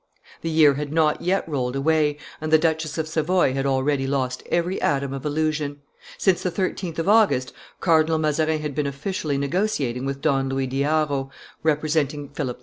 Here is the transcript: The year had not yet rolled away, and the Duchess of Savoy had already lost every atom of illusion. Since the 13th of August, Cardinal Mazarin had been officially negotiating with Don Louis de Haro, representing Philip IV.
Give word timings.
The 0.41 0.49
year 0.49 0.73
had 0.73 0.91
not 0.91 1.21
yet 1.21 1.47
rolled 1.47 1.75
away, 1.75 2.17
and 2.41 2.51
the 2.51 2.57
Duchess 2.57 2.97
of 2.97 3.07
Savoy 3.07 3.53
had 3.53 3.67
already 3.67 4.07
lost 4.07 4.41
every 4.49 4.81
atom 4.81 5.13
of 5.13 5.23
illusion. 5.27 5.81
Since 6.17 6.41
the 6.41 6.49
13th 6.49 6.97
of 6.97 7.07
August, 7.07 7.53
Cardinal 7.81 8.17
Mazarin 8.17 8.61
had 8.63 8.73
been 8.73 8.87
officially 8.87 9.37
negotiating 9.37 10.07
with 10.07 10.19
Don 10.19 10.49
Louis 10.49 10.65
de 10.65 10.81
Haro, 10.81 11.29
representing 11.61 12.29
Philip 12.29 12.57
IV. 12.57 12.59